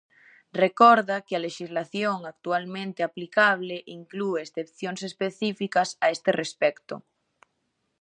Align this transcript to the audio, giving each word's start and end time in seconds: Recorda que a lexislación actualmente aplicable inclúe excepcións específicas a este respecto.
Recorda 0.63 1.17
que 1.27 1.33
a 1.35 1.43
lexislación 1.47 2.17
actualmente 2.33 2.99
aplicable 3.09 3.75
inclúe 3.97 4.35
excepcións 4.45 4.99
específicas 5.09 5.89
a 6.05 6.07
este 6.15 6.31
respecto. 6.41 6.95